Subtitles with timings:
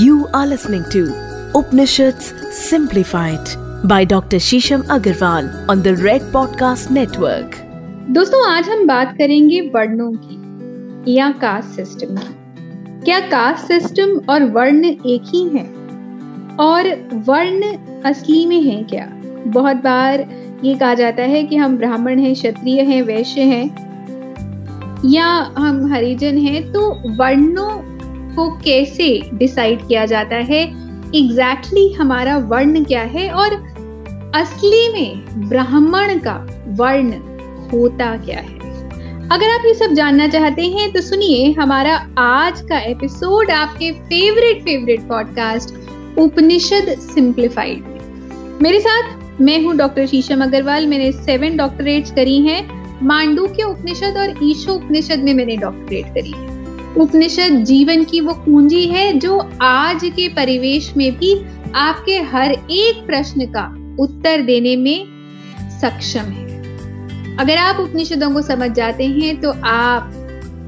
[0.00, 1.00] You are listening to
[1.54, 3.48] Upanishads Simplified
[3.86, 4.38] by Dr.
[4.38, 7.58] Shisham Agarwal on the Red Podcast Network.
[8.10, 14.44] दोस्तों, आज हम बात करेंगे वर्णों की या कास्ट सिस्टम की क्या कास्ट सिस्टम और
[14.44, 19.08] वर्ण एक ही हैं और वर्ण असली में है क्या
[19.46, 20.26] बहुत बार
[20.64, 23.66] ये कहा जाता है कि हम ब्राह्मण हैं, क्षत्रिय हैं, वैश्य हैं,
[25.04, 27.93] या हम हरिजन हैं तो वर्णों
[28.36, 30.62] को कैसे डिसाइड किया जाता है?
[31.14, 33.30] एग्जैक्टली exactly हमारा वर्ण क्या है?
[33.30, 33.54] और
[34.34, 36.34] असली में ब्राह्मण का
[36.68, 37.12] वर्ण
[37.70, 38.54] होता क्या है?
[39.32, 44.62] अगर आप ये सब जानना चाहते हैं तो सुनिए हमारा आज का एपिसोड आपके favourite
[44.62, 45.74] favourite podcast
[46.18, 47.84] Upanishad simplified
[48.62, 54.16] मेरे साथ मैं हूँ डॉक्टर शीशम अग्रवाल। मैंने सेवन डॉक्टरेट्स करी हैं। मांडू के उपनिषद
[54.18, 56.53] और ईशो उपनिषद में मैंने डॉक्टरेट करी है।
[56.96, 61.34] उपनिषद जीवन की वो कुंजी है जो आज के परिवेश में भी
[61.74, 63.64] आपके हर एक प्रश्न का
[64.02, 65.06] उत्तर देने में
[65.80, 70.12] सक्षम है। अगर आप उपनिषदों को समझ जाते हैं तो आप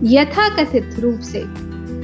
[0.04, 1.40] यथाकथित रूप से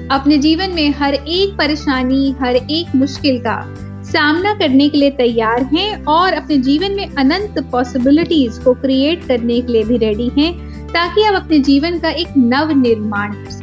[0.08, 3.60] अपने जीवन में हर एक परेशानी, हर एक मुश्किल का
[4.04, 9.60] सामना करने के लिए तैयार हैं और अपने जीवन में अनंत पॉसिबिलिटीज को क्रिएट करने
[9.60, 10.52] के लिए भी रेडी हैं,
[10.88, 13.61] ताकि आप अपने जीवन का एक नव निर्माण कर सकें।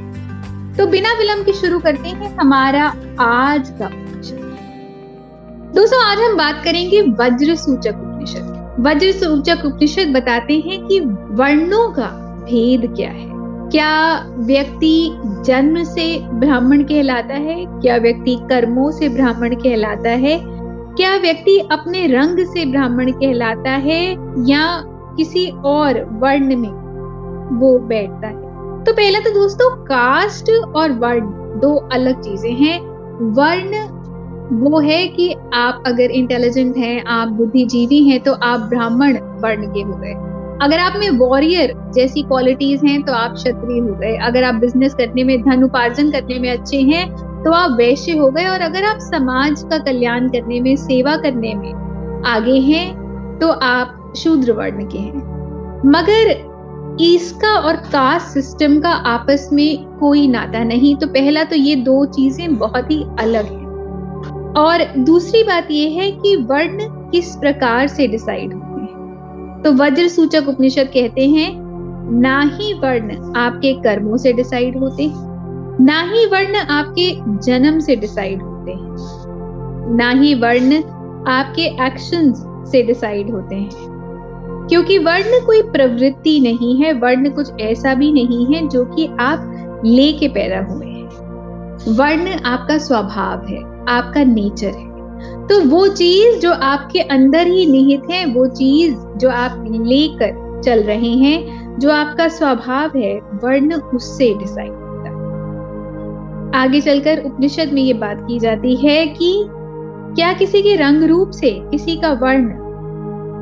[0.80, 2.84] तो बिना विलंब के शुरू करते हैं हमारा
[3.20, 3.90] आज का
[5.74, 11.00] दोस्तों, आज हम बात करेंगे वज्र सूचक उपनिषद वज्र सूचक उपनिषद बताते हैं कि
[11.32, 12.08] वर्णों का
[12.46, 13.28] भेद क्या है।
[13.70, 15.12] क्या व्यक्ति
[15.46, 17.66] जन्म से ब्राह्मण कहलाता है?
[17.68, 20.40] क्या व्यक्ति कर्मों से ब्राह्मण कहलाता है?
[20.96, 24.04] क्या व्यक्ति अपने रंग से ब्राह्मण कहलाता है?
[24.50, 24.84] या
[25.18, 26.70] किसी और वर्ण में
[27.60, 28.49] वो बैठता है।
[28.90, 31.26] तो पहला तो दोस्तों कास्ट और वर्ण,
[31.60, 32.80] दो अलग चीज़ें हैं।
[33.36, 33.82] वर्ण
[34.62, 39.82] वो है कि आप अगर इंटेलिजेंट हैं, आप बुद्धिजीवी हैं तो आप ब्राह्मण वर्ण के
[39.82, 40.14] हो गए।
[40.62, 44.94] अगर आप में वॉरियर जैसी क्वालिटीज हैं तो आप क्षत्रिय हो गए। अगर आप बिज़नेस
[44.94, 47.08] करने में, धन उपार्जन करने में अच्छे हैं
[47.44, 51.56] तो आप वैश्य हो गए। और अगर आप समाज का कल्याण करने में, सेवा करने
[51.56, 51.74] में
[52.28, 55.28] आगे हैं तो आप शूद्र वर्ण के हैं।
[55.86, 56.49] मगर
[57.00, 62.06] इसका और कास्ट सिस्टम का आपस में कोई नाता नहीं। तो पहला तो ये दो
[62.06, 63.68] चीज़ें बहुत ही अलग हैं।
[64.54, 70.08] और दूसरी बात यह है कि वर्ण किस प्रकार से डिसाइड होते हैं। तो वज्र
[70.08, 71.50] सूचक उपनिषद कहते हैं,
[72.12, 75.28] ना ही वर्ण आपके कर्मों से डिसाइड होते हैं,
[75.82, 77.12] ना ही वर्ण आपके
[77.46, 80.84] जन्म से डिसाइड होते हैं, ना ही वर्ण
[81.28, 83.99] आपके एक्शंस से डिसाइड होते हैं।
[84.70, 89.82] क्योंकि वर्ण कोई प्रवृत्ति नहीं है, वर्ण कुछ ऐसा भी नहीं है जो कि आप
[89.86, 91.00] लेके पैदा हुए हैं।
[91.98, 93.60] वर्ण आपका स्वभाव है,
[93.90, 94.90] आपका नेचर है।
[95.48, 100.84] तो वो चीज़ जो आपके अंदर ही निहित है, वो चीज़ जो आप लेकर चल
[100.84, 104.90] रहे हैं, जो आपका स्वभाव है, वर्ण उससे डिसाइड होता
[106.56, 109.46] आगे चलकर उपनिषद में ये बात की जाती है कि
[110.16, 112.69] क्या किसी के रंग रूप से किसी का वर्ण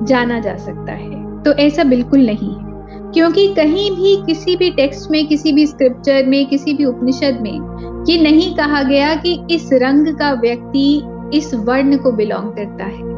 [0.04, 2.68] जाना जा सकता है। तो ऐसा बिल्कुल नहीं है।
[3.14, 8.06] क्योंकि कहीं भी किसी भी टेक्स्ट में, किसी भी स्क्रिप्चर में, किसी भी उपनिषद में
[8.10, 11.04] ये नहीं कहा गया कि इस रंग का व्यक्ति
[11.34, 13.18] इस वर्ण को बिलोंग करता है।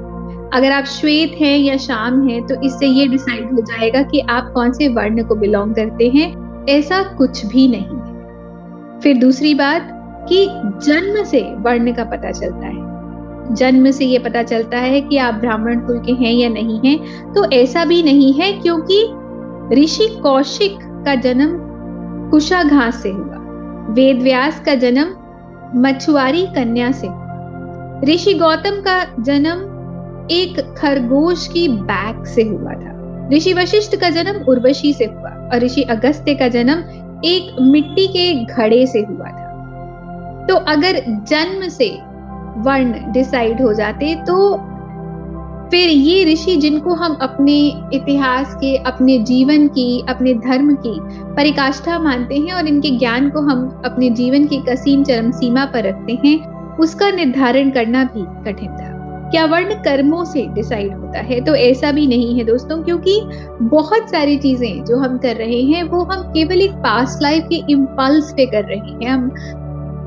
[0.53, 4.51] अगर आप श्वेत हैं या शाम हैं तो इससे ये डिसाइड हो जाएगा कि आप
[4.55, 9.89] कौन से वर्ण को बिलोंग करते हैं। ऐसा कुछ भी नहीं फिर दूसरी बात
[10.29, 10.45] कि
[10.85, 12.88] जन्म से वर्ण का पता चलता है।
[13.51, 17.33] जन्म से ये पता चलता है कि आप ब्राह्मण कुल के हैं या नहीं हैं
[17.33, 19.01] तो ऐसा भी नहीं है क्योंकि
[19.75, 21.57] ऋषि कौशिक का जन्म
[22.31, 23.37] कुशा घास से हुआ।
[23.89, 25.15] वेद व्यास का जन्म
[25.75, 27.07] मछुआरी कन्या से
[28.05, 34.43] ऋषि गौतम का जन्म एक खरगोश की बैक से हुआ था। ऋषि वशिष्ठ का जन्म
[34.43, 36.83] उर्वशी से हुआ और ऋषि अगस्त्य का जन्म
[37.25, 40.99] एक मिट्टी के घड़े से हुआ था। तो अगर
[41.29, 41.89] जन्म से
[42.59, 44.57] वर्ण डिसाइड हो जाते तो
[45.71, 47.57] फिर ये ऋषि जिनको हम अपने
[47.93, 50.99] इतिहास के, अपने जीवन की, अपने धर्म की
[51.35, 55.83] परिकाष्ठा मानते हैं और इनके ज्ञान को हम अपने जीवन की कसीम चरम सीमा पर
[55.83, 56.37] रखते हैं,
[56.77, 58.95] उसका निर्धारण करना भी कठिन था।
[59.31, 61.41] क्या वर्ण कर्मों से डिसाइड होता है?
[61.41, 63.21] तो ऐसा भी नहीं है दोस्तों, क्योंकि
[63.61, 67.61] बहुत सारी चीज़ें जो हम कर रहे हैं, वो हम केवल एक पास्ट लाइफ के
[67.69, 69.31] इम्पल्स पे कर रहे हैं। हम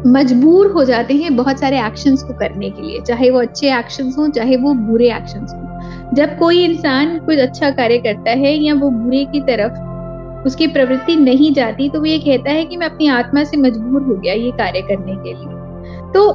[0.06, 4.18] मजबूर हो जाते हैं बहुत सारे एक्शंस को करने के लिए, चाहे वो अच्छे एक्शंस
[4.18, 8.74] हों, चाहे वो बुरे एक्शंस हों। जब कोई इंसान कुछ अच्छा कार्य करता है या
[8.74, 12.86] वो बुरे की तरफ़ उसकी प्रवृत्ति नहीं जाती तो वो ये कहता है कि मैं
[12.86, 16.30] अपनी आत्मा से मजबूर हो गया ये कार्य करने के लिए। तो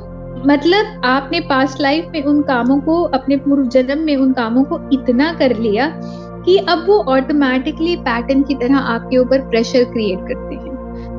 [0.47, 4.79] मतलब आपने पास्ट लाइफ में उन कामों को, अपने पूर्व जन्म में उन कामों को
[4.93, 5.87] इतना कर लिया
[6.45, 10.66] कि अब वो ऑटोमेटिकली पैटर्न की तरह आपके ऊपर प्रेशर क्रिएट करते हैं।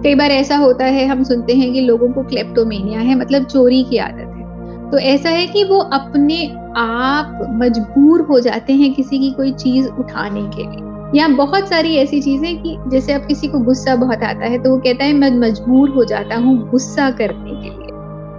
[0.02, 3.82] कई बार ऐसा होता है, हम सुनते हैं कि लोगों को क्लेप्टोमेनिया है मतलब चोरी
[3.82, 6.46] की आदत है। तो ऐसा है कि वो अपने
[6.76, 11.94] आप मजबूर हो जाते हैं किसी की कोई चीज़ उठाने के लिए। या बहुत सारी
[11.96, 15.12] ऐसी चीज़ें कि जैसे अब किसी को गुस्सा बहुत आता है तो वो कहता है,
[15.12, 17.86] मैं मजबूर हो जाता हूँ गुस्सा करने के लिए।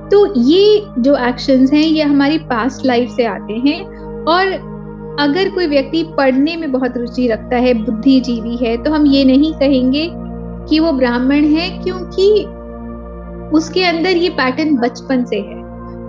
[0.09, 3.83] तो ये जो एक्शंस हैं, ये हमारी पास्ट लाइफ से आते हैं
[4.25, 4.51] और
[5.19, 9.53] अगर कोई व्यक्ति पढ़ने में बहुत रुचि रखता है, बुद्धिजीवी है तो हम ये नहीं
[9.53, 10.07] कहेंगे
[10.69, 12.31] कि वो ब्राह्मण है क्योंकि
[13.57, 15.57] उसके अंदर ये पैटर्न बचपन से है।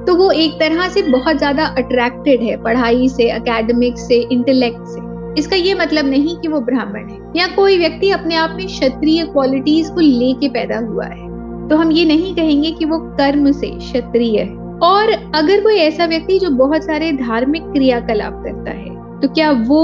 [0.05, 5.09] तो वो एक तरह से बहुत ज़्यादा अट्रैक्टेड है पढ़ाई से अकेडमिक से इंटेलेक्ट से।
[5.41, 9.25] इसका ये मतलब नहीं कि वो ब्राह्मण है। या कोई व्यक्ति अपने आप में क्षत्रिय
[9.25, 11.29] क्वालिटीज को लेके पैदा हुआ है।
[11.69, 14.49] तो हम ये नहीं कहेंगे कि वो कर्म से क्षत्रिय है।
[14.83, 18.89] और अगर कोई ऐसा व्यक्ति जो बहुत सारे धार्मिक क्रियाकलाप करता है
[19.21, 19.83] तो क्या वो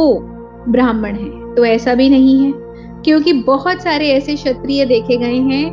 [0.69, 1.55] ब्राह्मण है?
[1.55, 2.52] तो ऐसा भी नहीं है।
[3.06, 5.64] क्योंकि बहुत सारे ऐसे क्षत्रिय देखे गए हैं।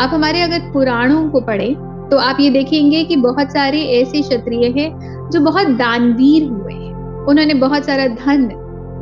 [0.00, 1.68] आप हमारे अगर पुराणों को पढ़े
[2.10, 7.26] तो आप ये देखेंगे कि बहुत सारे ऐसे क्षत्रिय हैं जो बहुत दानवीर हुए हैं।
[7.26, 8.50] उन्होंने बहुत सारा धन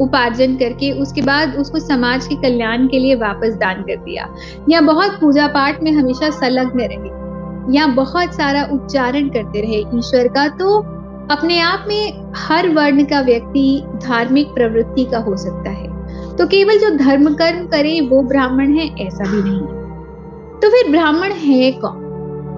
[0.00, 4.28] उपार्जन करके उसके बाद उसको समाज के कल्याण के लिए वापस दान कर दिया।
[4.70, 10.28] या बहुत पूजा पाठ में हमेशा संलग्न रहे। या बहुत सारा उच्चारण करते रहे ईश्वर
[10.28, 10.76] का तो
[11.30, 15.79] अपने आप में हर वर्ण का व्यक्ति धार्मिक प्रवृत्ति का हो सकता है।
[16.40, 19.60] तो केवल जो धर्म कर्म करे वो ब्राह्मण है, ऐसा भी नहीं।
[20.60, 22.10] तो फिर ब्राह्मण है कौन?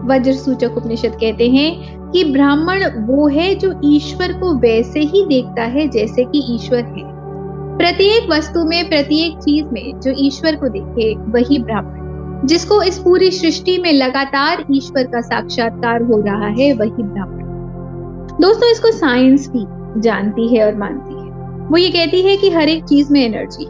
[0.05, 5.63] वज्र सूचक उपनिषद कहते हैं कि ब्राह्मण वो है जो ईश्वर को वैसे ही देखता
[5.63, 7.13] है जैसे कि ईश्वर है।
[7.79, 12.03] प्रत्येक वस्तु में, प्रत्येक चीज़ में जो ईश्वर को देखे, वही ब्राह्मण।
[12.47, 17.43] जिसको इस पूरी सृष्टि में लगातार ईश्वर का साक्षात्कार हो रहा है, वही ब्राह्मण।
[18.41, 19.67] दोस्तों, इसको साइंस भी
[20.01, 21.22] जानती है और मानती है।
[21.71, 23.65] वो ये कहती है कि हर एक चीज़ में एनर्जी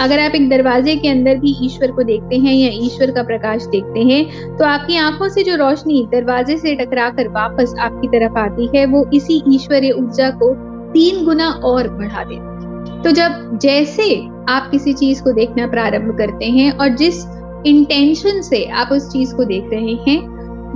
[0.00, 3.62] अगर आप एक दरवाजे के अंदर भी ईश्वर को देखते हैं या ईश्वर का प्रकाश
[3.62, 8.38] देखते हैं तो आपकी आँखों से जो रोशनी दरवाजे से टकरा कर वापस आपकी तरफ़
[8.38, 10.54] आती है, वो इसी ईश्वरीय ऊर्जा को
[10.92, 14.14] तीन गुना और बढ़ा देती है। तो जब जैसे
[14.48, 17.24] आप किसी चीज़ को देखना प्रारंभ करते हैं और जिस
[17.66, 20.18] इंटेंशन से आप उस चीज़ को देख रहे हैं,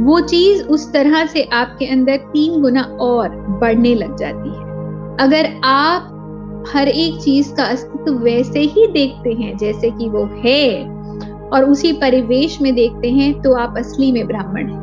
[0.05, 3.29] वो चीज़ उस तरह से आपके अंदर तीन गुना और
[3.61, 4.71] बढ़ने लग जाती है।
[5.21, 6.09] अगर आप
[6.69, 10.93] हर एक चीज़ का अस्तित्व वैसे ही देखते हैं, जैसे कि वो है।
[11.53, 14.83] और उसी परिवेश में देखते हैं तो आप असली में ब्राह्मण हैं।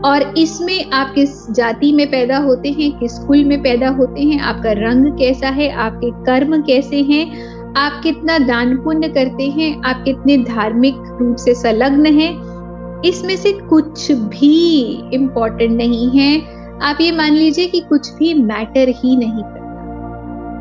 [0.00, 4.40] और इसमें आप किस जाति में पैदा होते हैं, किस कुल में पैदा होते हैं,
[4.40, 10.02] आपका रंग कैसा है, आपके कर्म कैसे हैं, आप कितना दान पुण्य करते हैं, आप
[10.04, 12.52] कितने धार्मिक रूप से संलग्न हैं,
[13.02, 14.80] इसमें से कुछ भी
[15.12, 16.42] इम्पोर्टेंट नहीं है।
[16.82, 19.61] आप ये मान लीजिए कि कुछ भी मैटर ही नहीं करता।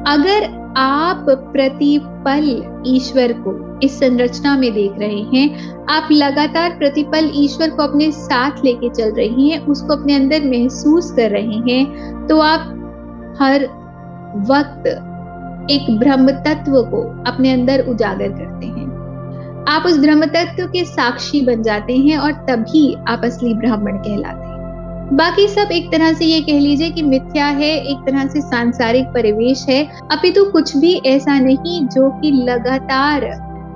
[0.08, 0.44] अगर
[0.78, 2.46] आप प्रतिपल
[2.88, 3.52] ईश्वर को
[3.84, 9.12] इस संरचना में देख रहे हैं, आप लगातार प्रतिपल ईश्वर को अपने साथ लेके चल
[9.12, 12.62] रही हैं, उसको अपने अंदर महसूस कर रहे हैं तो आप
[13.42, 13.66] हर
[14.50, 14.88] वक्त
[15.72, 17.02] एक ब्रह्म तत्व को
[17.32, 18.90] अपने अंदर उजागर करते हैं।
[19.70, 24.36] आप उस ब्रह्म तत्व के साक्षी बन जाते हैं और तभी आप असली ब्राह्मण कहलाते
[24.36, 24.41] हैं।
[25.14, 29.08] बाकी सब एक तरह से ये कह लीजिए कि मिथ्या है, एक तरह से सांसारिक
[29.08, 33.26] परिवेश है। अपितु कुछ भी ऐसा नहीं जो कि लगातार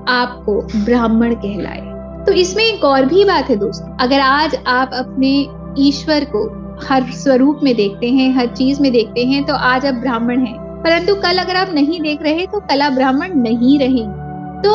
[0.10, 1.82] आपको ब्राह्मण कहलाए।
[2.25, 5.32] तो इसमें एक और भी बात है दोस्तों, अगर आज आप अपने
[5.80, 6.44] ईश्वर को
[6.88, 10.58] हर स्वरूप में देखते हैं, हर चीज़ में देखते हैं तो आज आप ब्राह्मण हैं।
[10.84, 14.24] परंतु कल अगर आप नहीं देख रहे तो कल आप ब्राह्मण नहीं रहेंगे
[14.62, 14.74] तो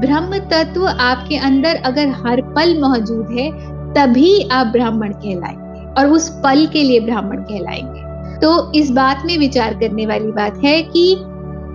[0.00, 3.50] ब्रह्म तत्व आपके अंदर अगर हर पल मौजूद है
[3.94, 8.08] तभी आप ब्राह्मण कहलाएँगे और उस पल के लिए ब्राह्मण कहलाएँगे।
[8.40, 11.14] तो इस बात में विचार करने वाली बात है कि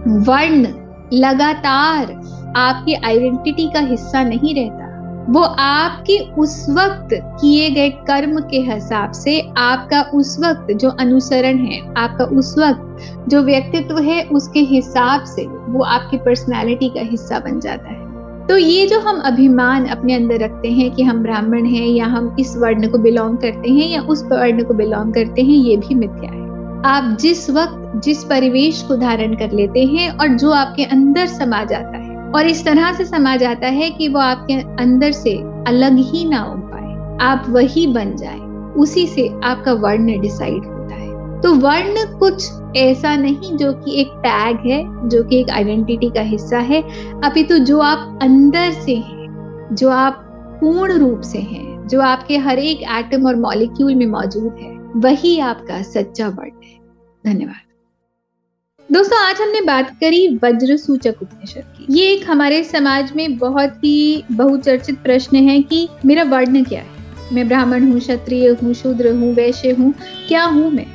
[0.08, 0.68] वर्ण
[1.14, 2.12] लगातार
[2.58, 4.86] आपकी आइडेंटिटी का हिस्सा नहीं रहता।
[5.30, 11.58] वो आपके उस वक्त किए गए कर्म के हिसाब से आपका उस वक्त जो अनुसरण
[11.58, 12.98] है, आपका उस वक्त
[13.30, 18.05] जो व्यक्तित्व है, उसके हिसाब से वो आपकी पर्सनालिटी का हिस्सा बन जाता है।
[18.50, 22.36] तो ये जो हम अभिमान अपने अंदर रखते हैं कि हम ब्राह्मण हैं या हम
[22.40, 25.96] इस वर्ण को बिलोंग करते हैं या उस वर्ण को बिलोंग करते हैं, ये भी
[25.96, 26.44] मिथ्या है।
[26.86, 31.64] आप जिस वक्त, जिस परिवेश को धारण कर लेते हैं और जो आपके अंदर समा
[31.64, 35.36] जाता है, और इस तरह से समा जाता है कि वो आपके अंदर से
[35.68, 38.40] अलग ही ना हो पाए, आप वही बन जाए,
[38.78, 40.64] उसी से आपका वर्ण डिसाइड
[41.46, 46.22] तो वर्ण कुछ ऐसा नहीं जो कि एक टैग है, जो कि एक आइडेंटिटी का
[46.22, 46.82] हिस्सा है।
[47.24, 50.14] अपितु तो जो आप अंदर से हैं, जो आप
[50.62, 55.40] पूर्ण रूप से हैं, जो आपके हर एक एटम और मॉलिक्यूल में मौजूद है, वही
[55.40, 56.80] आपका सच्चा वर्ण है।
[57.26, 57.62] धन्यवाद।
[58.92, 63.70] दोस्तों, आज हमने बात करी वज्र सूचक उपनिषद की। ये एक हमारे समाज में बहुत
[63.70, 66.90] ही बहुचर्चित प्रश्न है कि मेरा वर्ण क्या है?
[67.34, 69.94] मैं ब्राह्मण हूँ, क्षत्रिय हूँ, शूद्र हूँ, वैश्य हूँ,
[70.28, 70.95] क्या हूँ मैं?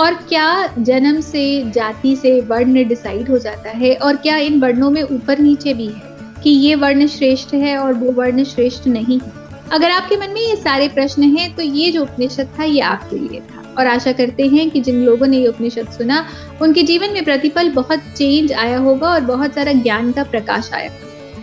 [0.00, 4.90] और क्या जन्म से, जाति से वर्ण डिसाइड हो जाता है और क्या इन वर्णों
[4.90, 9.18] में ऊपर नीचे भी है कि ये वर्ण श्रेष्ठ है और वो वर्ण श्रेष्ठ नहीं
[9.20, 9.32] है?
[9.72, 13.18] अगर आपके मन में ये सारे प्रश्न हैं तो ये जो उपनिषद था, ये आपके
[13.18, 16.24] लिए था। और आशा करते हैं कि जिन लोगों ने ये उपनिषद सुना,
[16.62, 20.90] उनके जीवन में प्रतिपल बहुत चेंज आया होगा और बहुत सारा ज्ञान का प्रकाश आया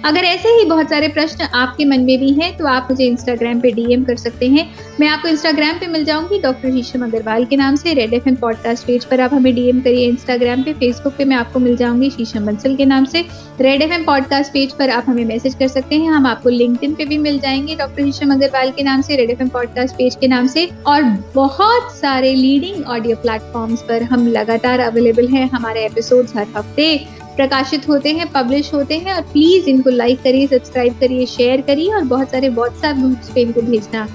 [0.06, 3.60] अगर ऐसे ही बहुत सारे प्रश्न आपके मन में भी हैं तो आप मुझे इंस्टाग्राम
[3.60, 4.68] पे डीएम कर सकते हैं।
[5.00, 8.86] मैं आपको इंस्टाग्राम पे मिल जाऊँगी डॉक्टर शीशम अग्रवाल के नाम से रेड एफएम पॉडकास्ट
[8.88, 12.46] पेज पर आप हमें डीएम करिए। इंस्टाग्राम पे फेसबुक पे मैं आपको मिल जाऊँगी शीशम
[12.46, 13.26] बंसल के नाम से।
[13.62, 17.06] रेड एफएम पॉडकास्ट पेज पर आप हमें मैसेज कर सकते हैं। हम आपको लिंक पे
[17.06, 20.48] भी मिल जाएँगे डॉक्टर शीशम अग्रवाल के नाम से रेड एफएम पॉडकास्ट पेज के नाम
[20.48, 21.04] से। और
[21.36, 26.96] बहुत सारे लीडिंग ऑडियो प्लेटफॉर्म्स पर हम लगातार अवेलेबल हैं। हमारे एपिसोड हर हफ़्ते।
[27.36, 31.94] प्रकाशित होते हैं पब्लिश होते हैं और प्लीज़ इनको लाइक करिए सब्सक्राइब करिए शेयर करिए
[31.94, 34.08] और बहुत सारे व्हाट्सएप ग्रुप्स पे इनको भेजना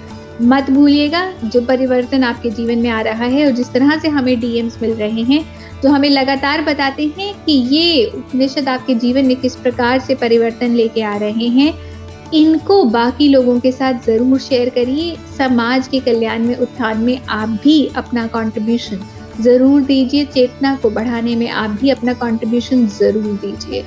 [0.43, 4.39] मत भूलिएगा। जो परिवर्तन आपके जीवन में आ रहा है और जिस तरह से हमें
[4.41, 5.45] डीएम्स मिल रहे हैं,
[5.83, 10.75] जो हमें लगातार बताते हैं कि ये उपनिषद आपके जीवन में किस प्रकार से परिवर्तन
[10.75, 11.73] लेके आ रहे हैं,
[12.35, 17.49] इनको बाकी लोगों के साथ ज़रूर शेयर करिए। समाज के कल्याण में, उत्थान में आप
[17.65, 19.01] भी अपना कंट्रीब्यूशन
[19.41, 23.83] ज़रूर दीजिए। चेतना को बढ़ाने में आप भी अपना कंट्रीब्यूशन ज़रूर दीजिए।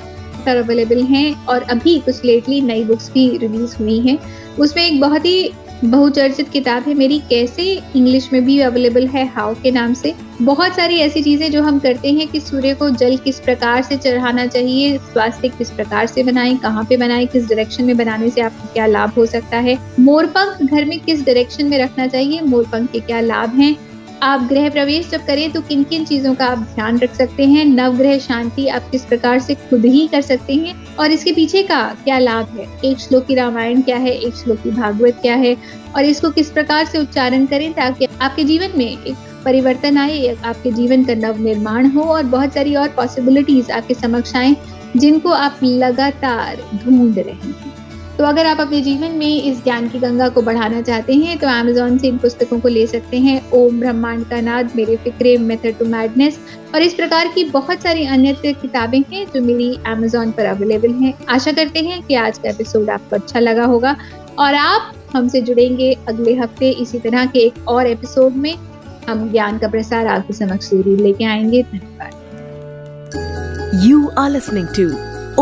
[0.46, 4.18] सर अवेलेबल हैं और अभी कुछ लेटली नई बुक्स भी रिलीज़ हुई हैं।
[4.60, 5.52] उसमें एक बहुत ही
[5.84, 7.64] बहुचर्चित किताब है, मेरी कैसे
[7.96, 11.80] इंग्लिश में भी अवेलेबल है हाउ के नाम से। बहुत सारी ऐसी चीज़ें जो हम
[11.80, 16.24] करते हैं कि सूर्य को जल किस प्रकार से चढ़ाना चाहिए, स्वास्थ्य किस प्रकार से
[16.24, 19.78] बनाएँ, कहाँ पे बनाएँ, किस डायरेक्शन में बनाने से आपको क्या लाभ हो सकता है।
[20.00, 23.76] मोरपंख घर में किस डायरेक्शन में रखना चाहिए, मोरपंख के क्या लाभ हैं?
[24.24, 27.66] आप गृह प्रवेश जब करें तो किन किन चीज़ों का आप ध्यान रख सकते हैं?
[27.66, 30.96] नवग्रह शांति आप किस प्रकार से खुद ही कर सकते हैं?
[30.96, 32.68] और इसके पीछे का क्या लाभ है?
[32.86, 34.12] एक श्लोक की रामायण क्या है?
[34.12, 35.58] एक श्लोक की भागवत क्या है?
[35.96, 39.16] और इसको किस प्रकार से उच्चारण करें ताकि आपके जीवन में एक
[39.46, 44.36] परिवर्तन आए, आपके जीवन का नव निर्माण हो और बहुत सारी और पॉसिबिलिटीज आपके समक्ष
[44.36, 44.56] आए
[44.98, 47.56] जिनको आप लगातार ढूंढ रहे हैं।
[48.18, 51.48] तो अगर आप अपने जीवन में इस ज्ञान की गंगा को बढ़ाना चाहते हैं तो
[51.50, 55.78] अमेजोन से इन पुस्तकों को ले सकते हैं ओम ब्रह्मांड का नाद, मेरे फिक्रे, मेथड
[55.80, 56.38] टू मैडनेस,
[56.76, 61.14] और इस प्रकार की बहुत सारी अन्य किताबें हैं जो मेरी अमेजोन पर अवेलेबल हैं।
[61.30, 63.96] आशा करते हैं कि आज का एपिसोड आपको अच्छा लगा होगा,
[64.40, 68.54] और आप हमसे जुड़ेंगे अगले हफ़्ते इसी तरह के एक और एपिसोड में।
[69.10, 72.12] हम ज्ञान का प्रसार आपके समक्ष ज़रूर लेके आएँगे। धन्यवाद।
[73.86, 74.88] You are listening to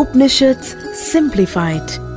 [0.00, 0.56] Upanishad
[0.94, 2.11] simplified